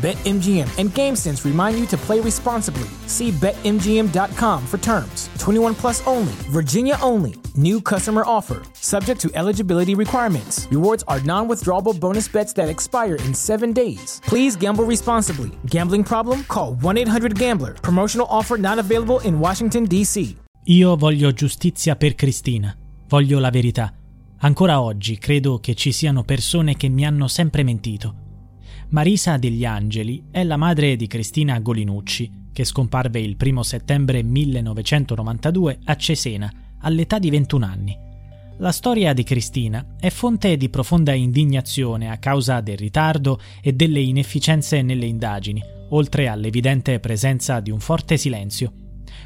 [0.00, 2.88] BetMGM and GameSense remind you to play responsibly.
[3.06, 5.28] See BetMGM.com for terms.
[5.38, 7.34] 21 plus only, Virginia only.
[7.54, 10.66] New customer offer, subject to eligibility requirements.
[10.70, 14.22] Rewards are non withdrawable bonus bets that expire in seven days.
[14.24, 15.50] Please gamble responsibly.
[15.66, 16.44] Gambling problem?
[16.44, 17.74] Call 1 800 Gambler.
[17.74, 20.36] Promotional offer not available in Washington, D.C.
[20.64, 22.74] Io voglio giustizia per Cristina.
[23.06, 23.92] Voglio la verità.
[24.38, 28.19] Ancora oggi credo che ci siano persone che mi hanno sempre mentito.
[28.90, 35.78] Marisa degli Angeli è la madre di Cristina Golinucci, che scomparve il 1 settembre 1992
[35.84, 37.96] a Cesena, all'età di 21 anni.
[38.58, 44.00] La storia di Cristina è fonte di profonda indignazione a causa del ritardo e delle
[44.00, 48.72] inefficienze nelle indagini, oltre all'evidente presenza di un forte silenzio.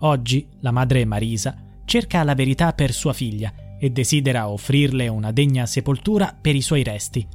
[0.00, 5.64] Oggi la madre Marisa cerca la verità per sua figlia e desidera offrirle una degna
[5.64, 7.26] sepoltura per i suoi resti.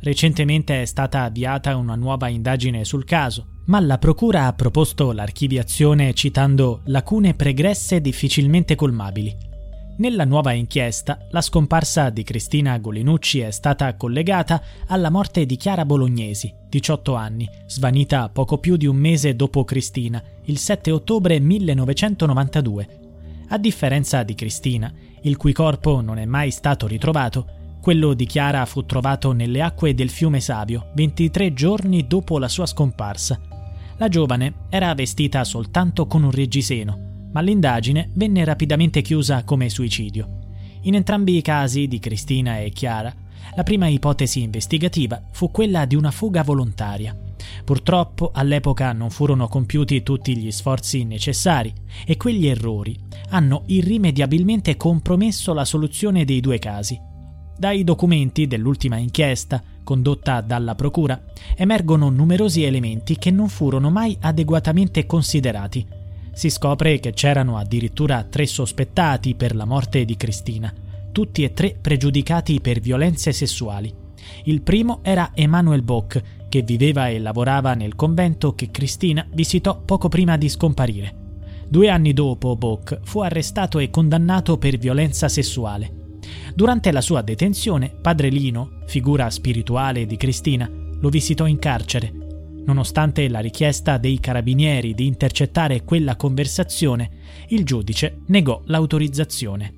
[0.00, 6.14] Recentemente è stata avviata una nuova indagine sul caso, ma la Procura ha proposto l'archiviazione
[6.14, 9.46] citando lacune pregresse difficilmente colmabili.
[9.98, 15.84] Nella nuova inchiesta, la scomparsa di Cristina Golinucci è stata collegata alla morte di Chiara
[15.84, 22.88] Bolognesi, 18 anni, svanita poco più di un mese dopo Cristina, il 7 ottobre 1992.
[23.48, 28.64] A differenza di Cristina, il cui corpo non è mai stato ritrovato, quello di Chiara
[28.66, 33.40] fu trovato nelle acque del fiume Savio 23 giorni dopo la sua scomparsa.
[33.96, 40.36] La giovane era vestita soltanto con un reggiseno, ma l'indagine venne rapidamente chiusa come suicidio.
[40.82, 43.14] In entrambi i casi di Cristina e Chiara,
[43.56, 47.16] la prima ipotesi investigativa fu quella di una fuga volontaria.
[47.64, 51.72] Purtroppo all'epoca non furono compiuti tutti gli sforzi necessari
[52.06, 52.96] e quegli errori
[53.30, 56.98] hanno irrimediabilmente compromesso la soluzione dei due casi.
[57.58, 61.20] Dai documenti dell'ultima inchiesta, condotta dalla Procura,
[61.56, 65.84] emergono numerosi elementi che non furono mai adeguatamente considerati.
[66.32, 70.72] Si scopre che c'erano addirittura tre sospettati per la morte di Cristina,
[71.10, 73.92] tutti e tre pregiudicati per violenze sessuali.
[74.44, 80.08] Il primo era Emanuel Bock, che viveva e lavorava nel convento che Cristina visitò poco
[80.08, 81.12] prima di scomparire.
[81.66, 85.97] Due anni dopo, Bock fu arrestato e condannato per violenza sessuale.
[86.58, 92.12] Durante la sua detenzione, padre Lino, figura spirituale di Cristina, lo visitò in carcere.
[92.66, 97.10] Nonostante la richiesta dei carabinieri di intercettare quella conversazione,
[97.50, 99.72] il giudice negò l'autorizzazione.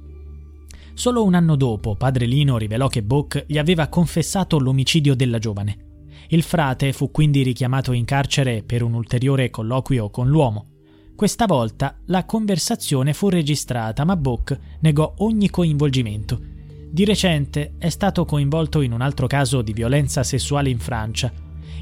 [0.94, 6.06] Solo un anno dopo, padre Lino rivelò che Bock gli aveva confessato l'omicidio della giovane.
[6.28, 10.68] Il frate fu quindi richiamato in carcere per un ulteriore colloquio con l'uomo.
[11.14, 16.56] Questa volta la conversazione fu registrata, ma Bock negò ogni coinvolgimento.
[16.92, 21.32] Di recente è stato coinvolto in un altro caso di violenza sessuale in Francia.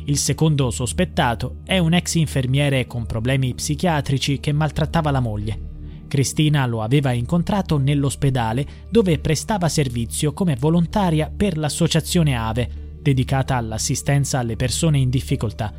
[0.04, 6.04] Il secondo sospettato è un ex infermiere con problemi psichiatrici che maltrattava la moglie.
[6.08, 14.40] Cristina lo aveva incontrato nell'ospedale dove prestava servizio come volontaria per l'associazione AVE, dedicata all'assistenza
[14.40, 15.72] alle persone in difficoltà.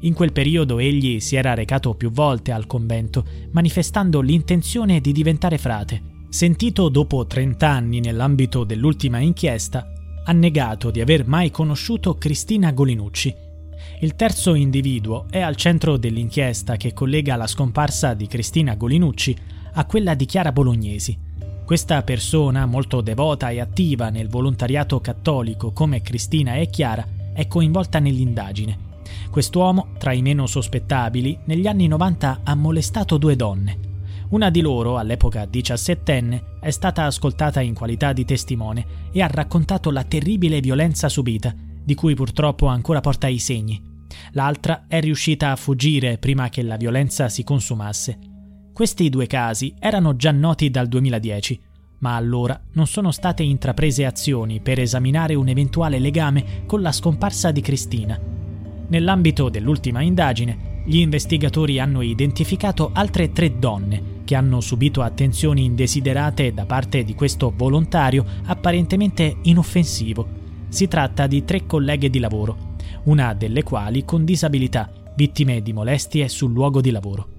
[0.00, 5.56] In quel periodo egli si era recato più volte al convento, manifestando l'intenzione di diventare
[5.56, 6.15] frate.
[6.36, 9.90] Sentito dopo 30 anni nell'ambito dell'ultima inchiesta,
[10.22, 13.34] ha negato di aver mai conosciuto Cristina Golinucci.
[14.00, 19.34] Il terzo individuo è al centro dell'inchiesta che collega la scomparsa di Cristina Golinucci
[19.72, 21.18] a quella di Chiara Bolognesi.
[21.64, 27.98] Questa persona, molto devota e attiva nel volontariato cattolico come Cristina e Chiara, è coinvolta
[27.98, 28.78] nell'indagine.
[29.30, 33.85] Quest'uomo, tra i meno sospettabili, negli anni 90 ha molestato due donne.
[34.28, 39.92] Una di loro, all'epoca diciassettenne, è stata ascoltata in qualità di testimone e ha raccontato
[39.92, 43.80] la terribile violenza subita, di cui purtroppo ancora porta i segni.
[44.32, 48.18] L'altra è riuscita a fuggire prima che la violenza si consumasse.
[48.72, 51.60] Questi due casi erano già noti dal 2010,
[51.98, 57.52] ma allora non sono state intraprese azioni per esaminare un eventuale legame con la scomparsa
[57.52, 58.20] di Cristina.
[58.88, 66.54] Nell'ambito dell'ultima indagine, Gli investigatori hanno identificato altre tre donne che hanno subito attenzioni indesiderate
[66.54, 70.28] da parte di questo volontario apparentemente inoffensivo.
[70.68, 76.28] Si tratta di tre colleghe di lavoro, una delle quali con disabilità, vittime di molestie
[76.28, 77.30] sul luogo di lavoro.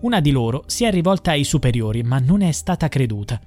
[0.00, 3.40] Una di loro si è rivolta ai superiori, ma non è stata creduta.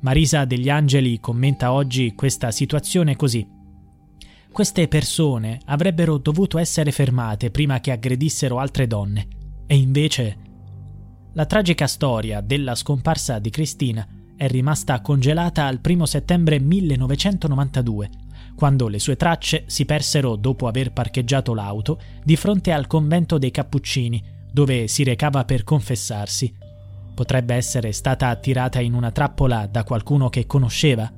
[0.00, 3.56] Marisa degli Angeli commenta oggi questa situazione così.
[4.58, 9.28] Queste persone avrebbero dovuto essere fermate prima che aggredissero altre donne.
[9.68, 10.36] E invece
[11.34, 14.04] la tragica storia della scomparsa di Cristina
[14.36, 18.10] è rimasta congelata al 1 settembre 1992,
[18.56, 23.52] quando le sue tracce si persero dopo aver parcheggiato l'auto di fronte al convento dei
[23.52, 24.20] Cappuccini,
[24.50, 26.52] dove si recava per confessarsi.
[27.14, 31.08] Potrebbe essere stata attirata in una trappola da qualcuno che conosceva?